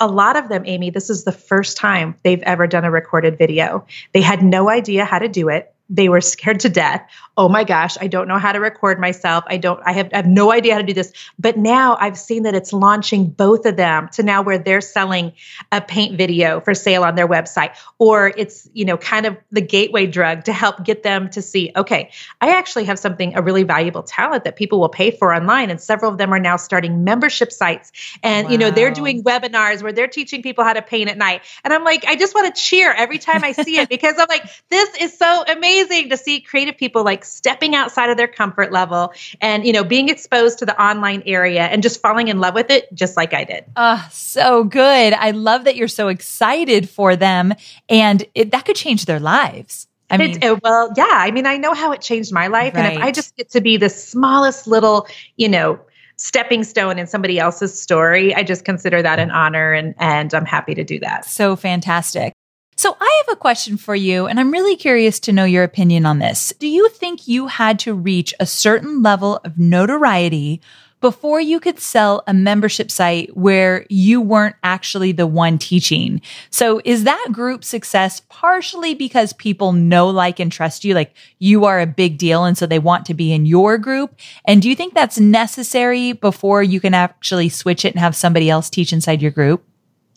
[0.00, 3.36] a lot of them, Amy, this is the first time they've ever done a recorded
[3.36, 3.84] video.
[4.12, 7.08] They had no idea how to do it they were scared to death.
[7.36, 9.44] Oh my gosh, I don't know how to record myself.
[9.46, 11.12] I don't, I have, I have no idea how to do this.
[11.38, 15.32] But now I've seen that it's launching both of them to now where they're selling
[15.72, 19.60] a paint video for sale on their website, or it's, you know, kind of the
[19.60, 23.62] gateway drug to help get them to see, okay, I actually have something, a really
[23.62, 25.70] valuable talent that people will pay for online.
[25.70, 27.92] And several of them are now starting membership sites.
[28.22, 28.52] And, wow.
[28.52, 31.42] you know, they're doing webinars where they're teaching people how to paint at night.
[31.64, 34.28] And I'm like, I just want to cheer every time I see it because I'm
[34.28, 38.28] like, this is so amazing amazing to see creative people like stepping outside of their
[38.28, 42.40] comfort level and, you know, being exposed to the online area and just falling in
[42.40, 43.64] love with it, just like I did.
[43.76, 45.12] Oh, so good.
[45.12, 47.54] I love that you're so excited for them
[47.88, 49.86] and it, that could change their lives.
[50.10, 51.06] I mean, it, well, yeah.
[51.06, 52.74] I mean, I know how it changed my life.
[52.74, 52.84] Right.
[52.86, 55.78] And if I just get to be the smallest little, you know,
[56.16, 60.46] stepping stone in somebody else's story, I just consider that an honor and and I'm
[60.46, 61.26] happy to do that.
[61.26, 62.32] So fantastic.
[62.78, 66.06] So I have a question for you, and I'm really curious to know your opinion
[66.06, 66.52] on this.
[66.60, 70.60] Do you think you had to reach a certain level of notoriety
[71.00, 76.22] before you could sell a membership site where you weren't actually the one teaching?
[76.50, 80.94] So is that group success partially because people know, like, and trust you?
[80.94, 82.44] Like you are a big deal.
[82.44, 84.14] And so they want to be in your group.
[84.44, 88.48] And do you think that's necessary before you can actually switch it and have somebody
[88.48, 89.67] else teach inside your group?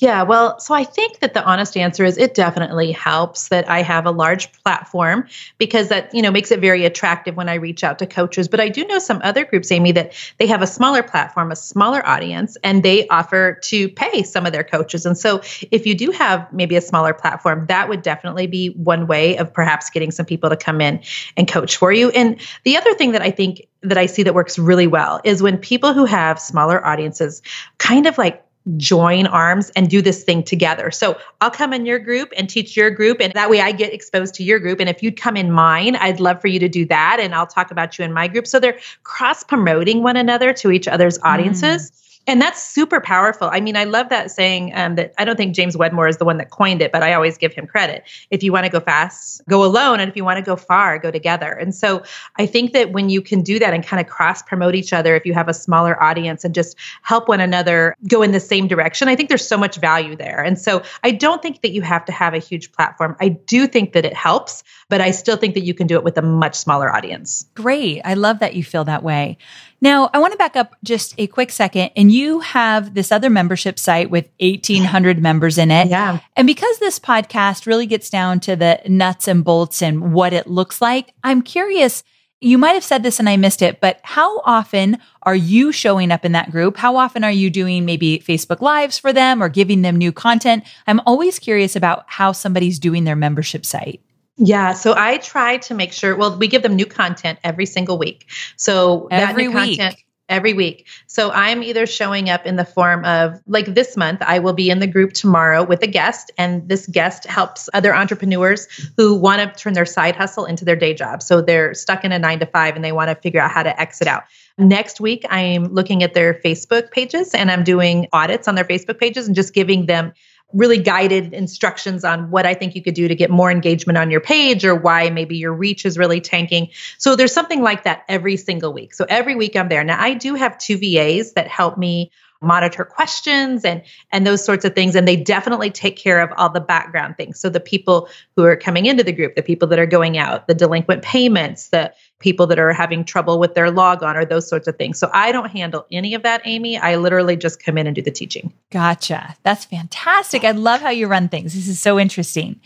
[0.02, 3.84] Yeah, well, so I think that the honest answer is it definitely helps that I
[3.84, 5.28] have a large platform
[5.60, 8.48] because that, you know, makes it very attractive when I reach out to coaches.
[8.48, 11.56] But I do know some other groups, Amy, that they have a smaller platform, a
[11.56, 15.06] smaller audience, and they offer to pay some of their coaches.
[15.06, 19.06] And so if you do have maybe a smaller platform, that would definitely be one
[19.06, 21.00] way of perhaps getting some people to come in
[21.38, 22.10] and coach for you.
[22.10, 25.44] And the other thing that I think that I see that works really well is
[25.44, 27.44] when people who have smaller audiences
[27.78, 28.44] kind of like
[28.78, 30.92] join arms and do this thing together.
[30.92, 33.94] So I'll come in your group and teach your group, and that way I get
[33.94, 34.80] exposed to your group.
[34.80, 37.18] And if you'd come in mine, I'd love for you to do that.
[37.20, 38.48] And I'll talk about you in my group.
[38.48, 41.92] So they're cross promoting one another to each other's audiences.
[41.92, 43.50] Mm and that's super powerful.
[43.52, 46.26] I mean, I love that saying um, that I don't think James Wedmore is the
[46.26, 48.04] one that coined it, but I always give him credit.
[48.30, 50.00] If you want to go fast, go alone.
[50.00, 51.52] And if you want to go far, go together.
[51.52, 52.04] And so
[52.38, 55.16] I think that when you can do that and kind of cross promote each other,
[55.16, 58.68] if you have a smaller audience and just help one another go in the same
[58.68, 60.44] direction, I think there's so much value there.
[60.44, 63.16] And so I don't think that you have to have a huge platform.
[63.20, 66.04] I do think that it helps, but I still think that you can do it
[66.04, 67.48] with a much smaller audience.
[67.56, 68.02] Great.
[68.06, 69.38] I love that you feel that way.
[69.84, 71.90] Now, I want to back up just a quick second.
[71.96, 75.88] And you have this other membership site with 1,800 members in it.
[75.88, 76.20] Yeah.
[76.38, 80.46] And because this podcast really gets down to the nuts and bolts and what it
[80.46, 82.04] looks like, I'm curious.
[82.44, 86.12] You might have said this and I missed it, but how often are you showing
[86.12, 86.76] up in that group?
[86.76, 90.64] How often are you doing maybe Facebook Lives for them or giving them new content?
[90.88, 94.02] I'm always curious about how somebody's doing their membership site.
[94.44, 96.16] Yeah, so I try to make sure.
[96.16, 98.26] Well, we give them new content every single week.
[98.58, 99.78] So every that new week.
[99.78, 100.88] content every week.
[101.06, 104.72] So I'm either showing up in the form of like this month, I will be
[104.72, 108.68] in the group tomorrow with a guest, and this guest helps other entrepreneurs
[108.98, 111.22] who want to turn their side hustle into their day job.
[111.22, 113.62] So they're stuck in a nine to five and they want to figure out how
[113.62, 114.24] to exit out.
[114.58, 119.00] Next week, I'm looking at their Facebook pages and I'm doing audits on their Facebook
[119.00, 120.14] pages and just giving them
[120.54, 124.12] really guided instructions on what I think you could do to get more engagement on
[124.12, 126.70] your page or why maybe your reach is really tanking.
[126.98, 128.94] So there's something like that every single week.
[128.94, 129.84] So every week I'm there.
[129.84, 132.12] Now I do have two VAs that help me
[132.42, 133.82] monitor questions and
[134.12, 137.40] and those sorts of things and they definitely take care of all the background things
[137.40, 140.48] so the people who are coming into the group the people that are going out
[140.48, 144.68] the delinquent payments the people that are having trouble with their logon or those sorts
[144.68, 147.88] of things so i don't handle any of that amy i literally just come in
[147.88, 149.36] and do the teaching Gotcha.
[149.44, 150.44] That's fantastic.
[150.44, 151.54] I love how you run things.
[151.54, 152.60] This is so interesting.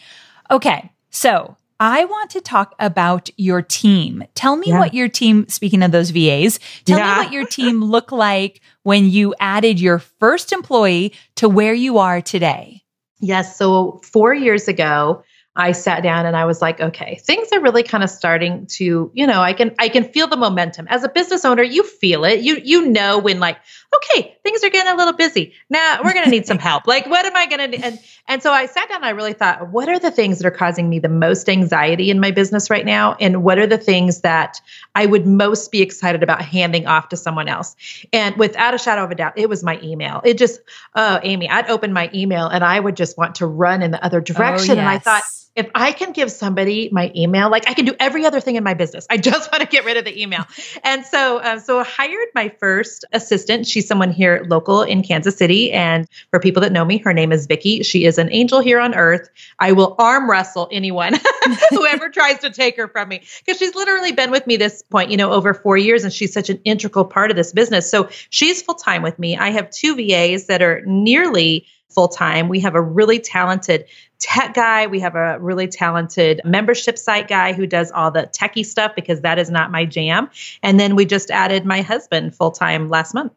[0.52, 0.92] Okay.
[1.10, 4.24] So I want to talk about your team.
[4.34, 4.80] Tell me Yeah.
[4.80, 7.12] what your team, speaking of those VAs, tell Yeah.
[7.20, 11.98] me what your team looked like when you added your first employee to where you
[11.98, 12.84] are today.
[13.20, 13.58] Yes.
[13.58, 15.24] So four years ago,
[15.58, 19.10] I sat down and I was like, okay, things are really kind of starting to,
[19.14, 20.86] you know, I can I can feel the momentum.
[20.90, 22.42] As a business owner, you feel it.
[22.42, 23.58] You you know when like,
[23.96, 25.54] okay, things are getting a little busy.
[25.70, 26.88] Now we're gonna need some help.
[26.88, 27.78] Like, what am I gonna do?
[27.82, 27.98] And
[28.28, 30.52] and so I sat down and I really thought, what are the things that are
[30.52, 33.16] causing me the most anxiety in my business right now?
[33.20, 34.60] And what are the things that
[34.96, 37.76] I would most be excited about handing off to someone else?
[38.12, 40.22] And without a shadow of a doubt, it was my email.
[40.24, 40.60] It just,
[40.96, 44.04] oh, Amy, I'd open my email and I would just want to run in the
[44.04, 44.80] other oh, direction.
[44.80, 45.45] And I thought, yes.
[45.56, 48.64] If I can give somebody my email, like I can do every other thing in
[48.64, 49.08] my business.
[49.10, 50.45] I just want to get rid of the email.
[50.84, 53.66] And so, uh, so I hired my first assistant.
[53.66, 55.72] She's someone here local in Kansas City.
[55.72, 57.84] And for people that know me, her name is Vicky.
[57.84, 59.30] She is an angel here on earth.
[59.60, 61.14] I will arm wrestle anyone,
[61.70, 65.10] whoever tries to take her from me, because she's literally been with me this point,
[65.10, 67.89] you know, over four years, and she's such an integral part of this business.
[67.89, 69.38] So she's full time with me.
[69.38, 72.49] I have two VAs that are nearly full time.
[72.49, 73.86] We have a really talented
[74.20, 74.88] tech guy.
[74.88, 79.22] We have a really talented membership site guy who does all the techie stuff because
[79.22, 80.30] that is not my jam.
[80.63, 83.34] And then we just added my husband full time last month.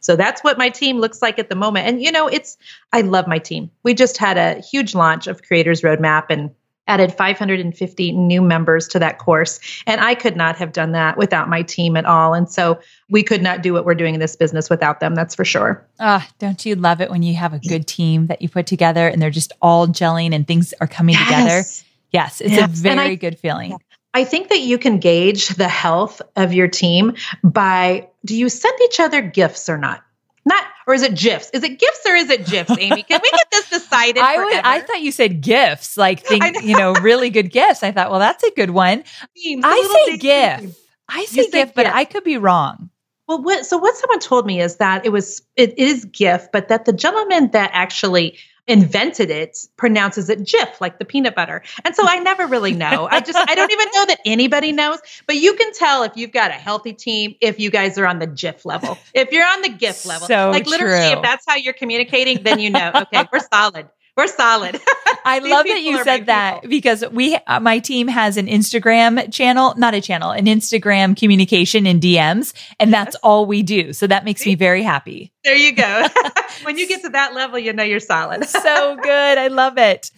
[0.00, 1.86] So that's what my team looks like at the moment.
[1.86, 2.56] And you know, it's
[2.92, 3.70] I love my team.
[3.82, 6.50] We just had a huge launch of Creators Roadmap and
[6.86, 9.60] added 550 new members to that course.
[9.86, 12.34] And I could not have done that without my team at all.
[12.34, 15.34] And so we could not do what we're doing in this business without them, that's
[15.34, 15.86] for sure.
[16.00, 19.08] Ah, don't you love it when you have a good team that you put together
[19.08, 21.48] and they're just all gelling and things are coming together?
[21.58, 21.84] Yes.
[22.12, 22.64] Yes, it's Yes.
[22.64, 23.76] a very I- good feeling.
[24.14, 28.78] I think that you can gauge the health of your team by do you send
[28.84, 30.02] each other gifts or not?
[30.46, 31.50] Not or is it gifs?
[31.50, 33.02] Is it gifts or is it gifs, Amy?
[33.02, 34.22] Can we get this decided?
[34.22, 36.60] I would, I thought you said gifts, like think, know.
[36.60, 37.82] you know, really good gifts.
[37.82, 39.02] I thought, well, that's a good one.
[39.36, 40.74] Themes, I say theme.
[41.08, 41.86] I say say gift, but.
[41.86, 42.90] I could be wrong.
[43.26, 46.68] Well, what so what someone told me is that it was it is GIF, but
[46.68, 48.38] that the gentleman that actually
[48.68, 51.62] invented it pronounces it Jif, like the peanut butter.
[51.84, 53.08] And so I never really know.
[53.10, 54.98] I just I don't even know that anybody knows.
[55.26, 58.18] But you can tell if you've got a healthy team if you guys are on
[58.18, 58.98] the Jif level.
[59.14, 61.16] If you're on the GIF level, So like literally, true.
[61.18, 62.92] if that's how you're communicating, then you know.
[62.94, 63.88] Okay, we're solid.
[64.16, 64.80] We're solid.
[65.26, 66.70] I love that you said that people.
[66.70, 71.86] because we, uh, my team has an Instagram channel, not a channel, an Instagram communication
[71.86, 73.92] in DMs, and that's all we do.
[73.92, 75.32] So that makes me very happy.
[75.44, 76.06] There you go.
[76.62, 78.44] when you get to that level, you know you're solid.
[78.46, 79.38] so good.
[79.38, 80.10] I love it.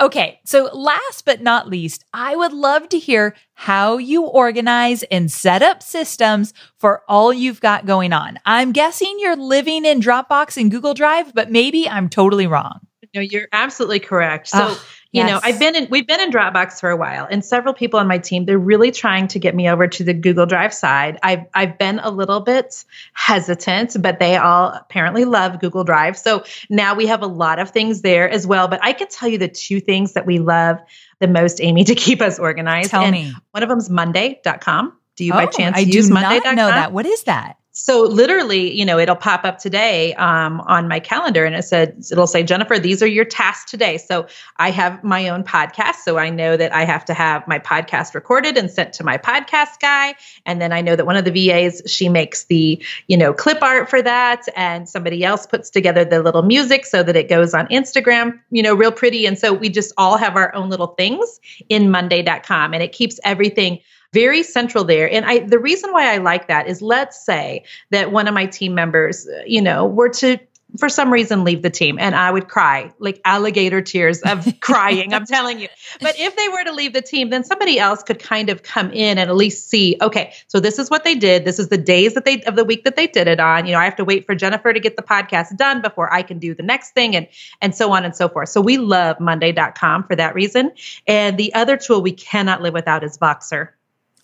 [0.00, 0.40] Okay.
[0.44, 5.62] So last but not least, I would love to hear how you organize and set
[5.62, 8.38] up systems for all you've got going on.
[8.44, 12.85] I'm guessing you're living in Dropbox and Google Drive, but maybe I'm totally wrong.
[13.16, 14.48] No, you're absolutely correct.
[14.48, 14.76] So,
[15.10, 15.40] you know.
[15.42, 18.18] I've been in we've been in Dropbox for a while, and several people on my
[18.18, 21.18] team, they're really trying to get me over to the Google Drive side.
[21.22, 26.18] I've I've been a little bit hesitant, but they all apparently love Google Drive.
[26.18, 28.68] So now we have a lot of things there as well.
[28.68, 30.78] But I can tell you the two things that we love
[31.18, 32.90] the most, Amy, to keep us organized.
[32.90, 33.32] Tell and me.
[33.52, 34.92] one of them is Monday.com.
[35.16, 36.54] Do you by Oh, chance I use do Monday.com?
[36.56, 36.92] know that.
[36.92, 37.56] What is that?
[37.78, 42.02] So literally, you know, it'll pop up today um, on my calendar and it said,
[42.10, 43.98] it'll say, Jennifer, these are your tasks today.
[43.98, 45.96] So I have my own podcast.
[45.96, 49.18] So I know that I have to have my podcast recorded and sent to my
[49.18, 50.14] podcast guy.
[50.46, 53.62] And then I know that one of the VAs, she makes the, you know, clip
[53.62, 54.46] art for that.
[54.56, 58.62] And somebody else puts together the little music so that it goes on Instagram, you
[58.62, 59.26] know, real pretty.
[59.26, 63.20] And so we just all have our own little things in Monday.com and it keeps
[63.22, 63.80] everything
[64.12, 65.10] very central there.
[65.10, 68.46] And I the reason why I like that is let's say that one of my
[68.46, 70.38] team members, uh, you know, were to
[70.78, 75.14] for some reason leave the team and I would cry like alligator tears of crying
[75.14, 75.68] I'm telling you.
[76.00, 78.90] But if they were to leave the team then somebody else could kind of come
[78.90, 81.44] in and at least see okay so this is what they did.
[81.44, 83.66] This is the days that they of the week that they did it on.
[83.66, 86.22] You know I have to wait for Jennifer to get the podcast done before I
[86.22, 87.28] can do the next thing and
[87.60, 88.48] and so on and so forth.
[88.48, 90.72] So we love monday.com for that reason.
[91.06, 93.70] And the other tool we cannot live without is Voxer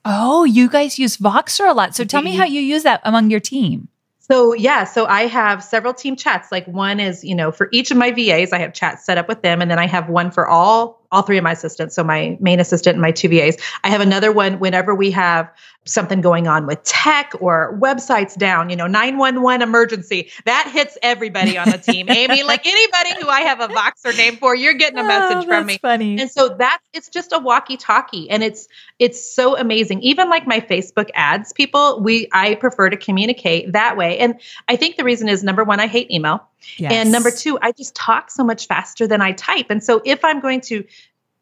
[0.05, 1.95] Oh, you guys use Voxer a lot.
[1.95, 3.89] So tell me how you use that among your team.
[4.19, 6.51] So yeah, so I have several team chats.
[6.51, 9.29] Like one is, you know, for each of my VAs, I have chats set up
[9.29, 11.95] with them, and then I have one for all all three of my assistants.
[11.95, 13.57] So my main assistant and my two VAs.
[13.85, 15.53] I have another one whenever we have
[15.85, 20.31] something going on with tech or websites down, you know, 911 emergency.
[20.45, 22.09] That hits everybody on the team.
[22.11, 25.45] Amy, like anybody who I have a Voxer name for, you're getting a oh, message
[25.45, 25.79] oh, from me.
[25.79, 26.21] Funny.
[26.21, 28.69] And so that's it's just a walkie-talkie and it's
[28.99, 30.01] it's so amazing.
[30.03, 34.19] Even like my Facebook ads people, we I prefer to communicate that way.
[34.19, 36.47] And I think the reason is number one, I hate email.
[36.77, 36.93] Yes.
[36.93, 39.67] And number two, I just talk so much faster than I type.
[39.69, 40.85] And so if I'm going to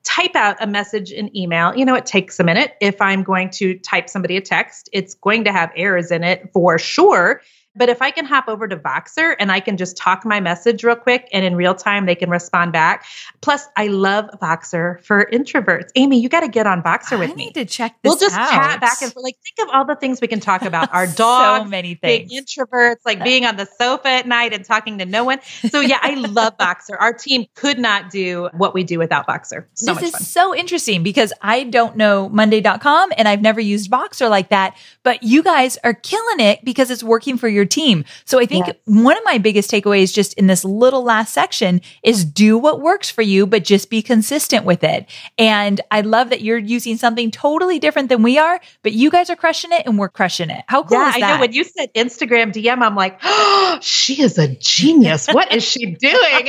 [0.03, 2.75] type out a message in email, you know, it takes a minute.
[2.81, 6.51] If I'm going to type somebody a text, it's going to have errors in it
[6.53, 7.43] for sure.
[7.77, 10.83] But if I can hop over to Voxer and I can just talk my message
[10.83, 13.05] real quick and in real time they can respond back.
[13.41, 15.89] Plus, I love Voxer for introverts.
[15.95, 17.47] Amy, you got to get on Voxer with I me.
[17.47, 18.51] need to check We'll just out.
[18.51, 20.93] chat back and like think of all the things we can talk about.
[20.93, 22.31] Our dog, so many things.
[22.31, 25.41] Being introverts, like being on the sofa at night and talking to no one.
[25.71, 26.97] So yeah, I love Voxer.
[26.99, 29.67] Our team could not do what we do without Voxer.
[29.75, 30.23] So this is fun.
[30.23, 35.23] so interesting because I don't know Monday.com and I've never used Voxer like that, but
[35.23, 38.05] you guys are killing it because it's working for your team.
[38.25, 38.77] So I think yes.
[38.85, 43.11] one of my biggest takeaways just in this little last section is do what works
[43.11, 45.07] for you, but just be consistent with it.
[45.39, 49.31] And I love that you're using something totally different than we are, but you guys
[49.31, 50.65] are crushing it and we're crushing it.
[50.69, 51.23] How cool yeah, is that?
[51.23, 55.27] I know when you said Instagram DM, I'm like, oh, she is a genius.
[55.29, 56.49] What is she doing?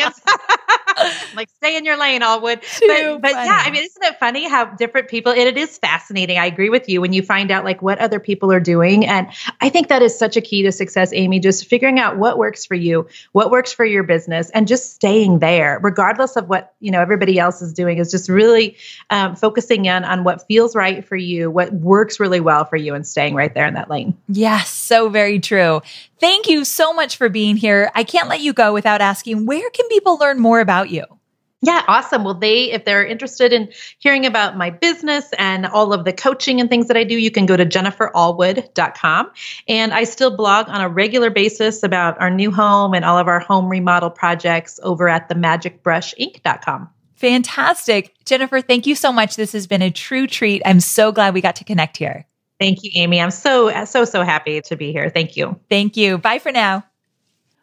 [1.35, 2.61] like stay in your lane, Allwood.
[2.79, 5.77] Too but, but yeah, I mean, isn't it funny how different people, and it is
[5.77, 6.37] fascinating.
[6.37, 9.05] I agree with you when you find out like what other people are doing.
[9.05, 9.27] And
[9.61, 12.65] I think that is such a key to success, Amy, just figuring out what works
[12.65, 16.91] for you, what works for your business, and just staying there, regardless of what, you
[16.91, 18.77] know, everybody else is doing is just really
[19.09, 22.93] um, focusing in on what feels right for you, what works really well for you
[22.93, 24.15] and staying right there in that lane.
[24.27, 25.81] Yes, so very true.
[26.19, 27.91] Thank you so much for being here.
[27.95, 31.05] I can't let you go without asking where can people learn more about you?
[31.63, 32.23] Yeah, awesome.
[32.23, 36.59] Well, they, if they're interested in hearing about my business and all of the coaching
[36.59, 39.31] and things that I do, you can go to jenniferallwood.com.
[39.67, 43.27] And I still blog on a regular basis about our new home and all of
[43.27, 46.89] our home remodel projects over at themagicbrushinc.com.
[47.13, 48.15] Fantastic.
[48.25, 49.35] Jennifer, thank you so much.
[49.35, 50.63] This has been a true treat.
[50.65, 52.25] I'm so glad we got to connect here.
[52.59, 53.21] Thank you, Amy.
[53.21, 55.11] I'm so, so, so happy to be here.
[55.11, 55.59] Thank you.
[55.69, 56.17] Thank you.
[56.17, 56.83] Bye for now.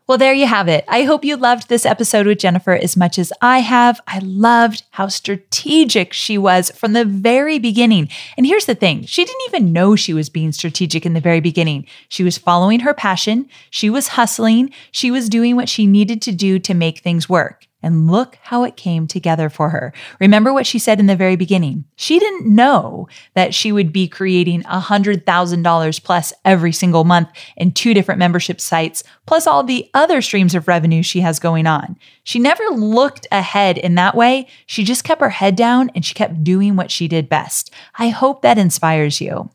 [0.09, 0.87] Well, there you have it.
[0.89, 4.01] I hope you loved this episode with Jennifer as much as I have.
[4.07, 8.09] I loved how strategic she was from the very beginning.
[8.39, 11.41] And here's the thing she didn't even know she was being strategic in the very
[11.41, 11.87] beginning.
[12.09, 16.33] She was following her passion, she was hustling, she was doing what she needed to
[16.33, 17.68] do to make things work.
[17.83, 19.93] And look how it came together for her.
[20.19, 21.85] Remember what she said in the very beginning.
[21.95, 27.95] She didn't know that she would be creating $100,000 plus every single month in two
[27.95, 31.97] different membership sites, plus all the other streams of revenue she has going on.
[32.25, 34.49] She never looked ahead in that way.
[34.67, 37.73] She just kept her head down and she kept doing what she did best.
[37.97, 39.51] I hope that inspires you.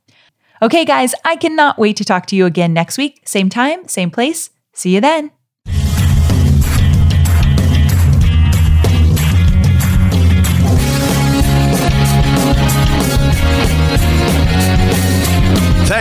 [0.61, 3.21] Okay, guys, I cannot wait to talk to you again next week.
[3.25, 4.49] Same time, same place.
[4.71, 5.31] See you then.